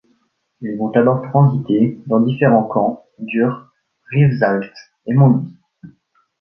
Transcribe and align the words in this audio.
Ils 0.61 0.75
vont 0.79 0.89
alors 0.93 1.21
transités 1.29 1.99
dans 2.07 2.21
différents 2.21 2.63
camps, 2.63 3.05
Gurs, 3.19 3.71
Rivesaltes 4.09 4.73
et 5.05 5.13
Mont 5.13 5.27
Louis. 5.29 5.55